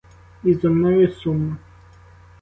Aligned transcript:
І 0.43 0.53
зо 0.53 0.69
мною 0.71 1.11
сумно. 1.11 1.57